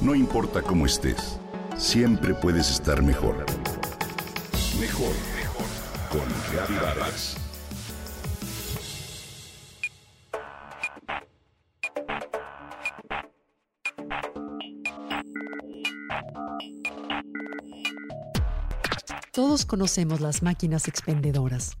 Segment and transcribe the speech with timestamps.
[0.00, 1.38] No importa cómo estés,
[1.76, 3.44] siempre puedes estar mejor.
[4.80, 5.66] Mejor, mejor.
[6.10, 7.36] Con Vargas.
[19.32, 21.76] Todos conocemos las máquinas expendedoras.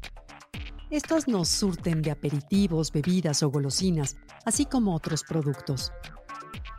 [0.90, 5.90] Estas nos surten de aperitivos, bebidas o golosinas, así como otros productos.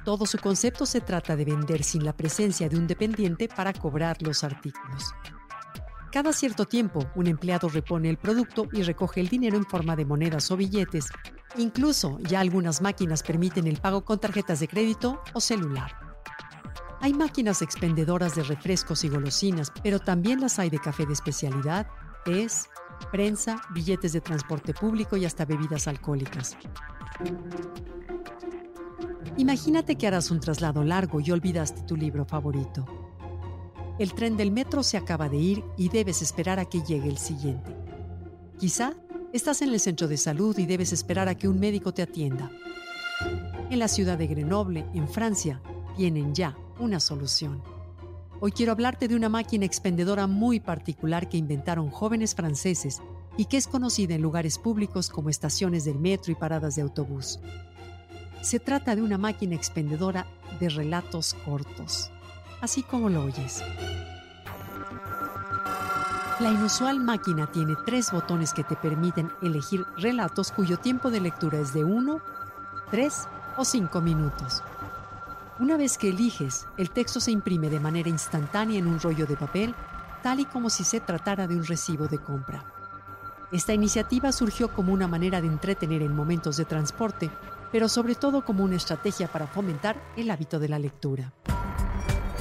[0.03, 4.21] Todo su concepto se trata de vender sin la presencia de un dependiente para cobrar
[4.21, 5.13] los artículos.
[6.11, 10.05] Cada cierto tiempo, un empleado repone el producto y recoge el dinero en forma de
[10.05, 11.09] monedas o billetes.
[11.55, 15.95] Incluso ya algunas máquinas permiten el pago con tarjetas de crédito o celular.
[16.99, 21.87] Hay máquinas expendedoras de refrescos y golosinas, pero también las hay de café de especialidad,
[22.25, 22.69] tés,
[23.11, 26.57] prensa, billetes de transporte público y hasta bebidas alcohólicas.
[29.41, 32.85] Imagínate que harás un traslado largo y olvidaste tu libro favorito.
[33.97, 37.17] El tren del metro se acaba de ir y debes esperar a que llegue el
[37.17, 37.75] siguiente.
[38.59, 38.93] Quizá
[39.33, 42.51] estás en el centro de salud y debes esperar a que un médico te atienda.
[43.71, 45.59] En la ciudad de Grenoble, en Francia,
[45.97, 47.63] tienen ya una solución.
[48.41, 53.01] Hoy quiero hablarte de una máquina expendedora muy particular que inventaron jóvenes franceses
[53.37, 57.39] y que es conocida en lugares públicos como estaciones del metro y paradas de autobús.
[58.41, 60.25] Se trata de una máquina expendedora
[60.59, 62.11] de relatos cortos,
[62.59, 63.63] así como lo oyes.
[66.39, 71.59] La inusual máquina tiene tres botones que te permiten elegir relatos cuyo tiempo de lectura
[71.59, 72.19] es de 1,
[72.89, 74.63] 3 o 5 minutos.
[75.59, 79.37] Una vez que eliges, el texto se imprime de manera instantánea en un rollo de
[79.37, 79.75] papel,
[80.23, 82.65] tal y como si se tratara de un recibo de compra.
[83.51, 87.29] Esta iniciativa surgió como una manera de entretener en momentos de transporte
[87.71, 91.33] pero sobre todo como una estrategia para fomentar el hábito de la lectura.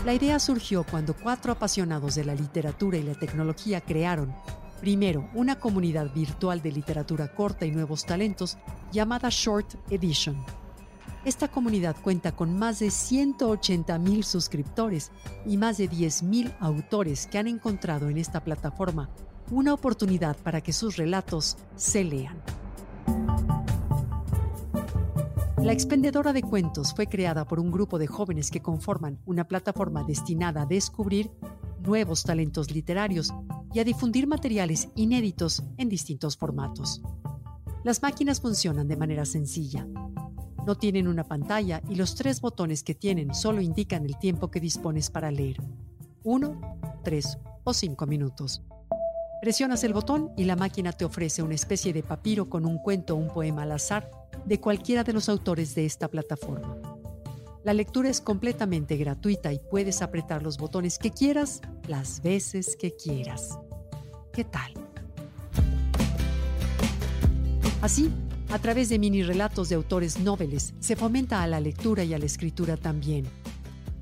[0.04, 4.34] La idea surgió cuando cuatro apasionados de la literatura y la tecnología crearon,
[4.80, 8.56] primero, una comunidad virtual de literatura corta y nuevos talentos
[8.90, 10.42] llamada Short Edition.
[11.22, 15.12] Esta comunidad cuenta con más de 180.000 suscriptores
[15.44, 19.10] y más de 10.000 autores que han encontrado en esta plataforma
[19.50, 22.40] una oportunidad para que sus relatos se lean.
[25.62, 30.04] La expendedora de cuentos fue creada por un grupo de jóvenes que conforman una plataforma
[30.04, 31.30] destinada a descubrir
[31.84, 33.34] nuevos talentos literarios
[33.74, 37.02] y a difundir materiales inéditos en distintos formatos.
[37.84, 39.86] Las máquinas funcionan de manera sencilla.
[40.66, 44.60] No tienen una pantalla y los tres botones que tienen solo indican el tiempo que
[44.60, 45.58] dispones para leer.
[46.24, 46.58] Uno,
[47.04, 48.62] tres o cinco minutos.
[49.42, 53.14] Presionas el botón y la máquina te ofrece una especie de papiro con un cuento
[53.14, 56.76] o un poema al azar de cualquiera de los autores de esta plataforma.
[57.62, 62.94] La lectura es completamente gratuita y puedes apretar los botones que quieras las veces que
[62.96, 63.58] quieras.
[64.32, 64.72] ¿Qué tal?
[67.82, 68.10] Así,
[68.50, 72.18] a través de mini relatos de autores noveles, se fomenta a la lectura y a
[72.18, 73.26] la escritura también,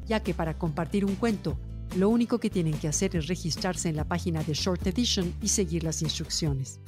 [0.07, 1.59] ya que para compartir un cuento,
[1.97, 5.49] lo único que tienen que hacer es registrarse en la página de Short Edition y
[5.49, 6.81] seguir las instrucciones.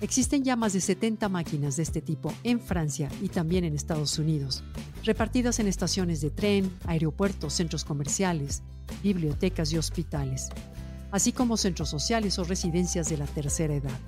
[0.00, 4.18] Existen ya más de 70 máquinas de este tipo en Francia y también en Estados
[4.20, 4.62] Unidos,
[5.04, 8.62] repartidas en estaciones de tren, aeropuertos, centros comerciales,
[9.02, 10.50] bibliotecas y hospitales,
[11.10, 13.98] así como centros sociales o residencias de la tercera edad.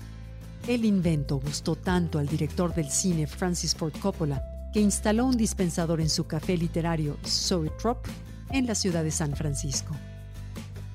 [0.69, 6.01] El invento gustó tanto al director del cine Francis Ford Coppola que instaló un dispensador
[6.01, 8.09] en su café literario Zoetrope
[8.51, 9.97] en la ciudad de San Francisco.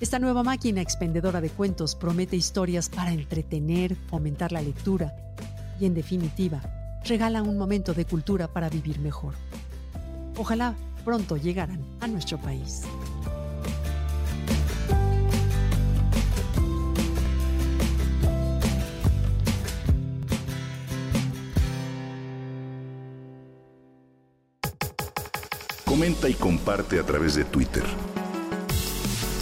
[0.02, 5.16] Esta nueva máquina expendedora de cuentos promete historias para entretener, fomentar la lectura
[5.80, 6.62] y, en definitiva,
[7.06, 9.36] regala un momento de cultura para vivir mejor.
[10.38, 10.76] Ojalá
[11.06, 12.82] pronto llegaran a nuestro país.
[25.86, 27.86] Comenta y comparte a través de Twitter.